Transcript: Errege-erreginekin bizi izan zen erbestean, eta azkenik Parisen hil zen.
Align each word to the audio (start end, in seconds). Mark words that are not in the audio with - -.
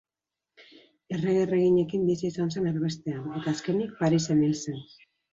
Errege-erreginekin 1.17 2.07
bizi 2.11 2.25
izan 2.29 2.49
zen 2.55 2.69
erbestean, 2.71 3.27
eta 3.41 3.53
azkenik 3.53 3.93
Parisen 3.99 4.41
hil 4.47 4.57
zen. 4.63 4.81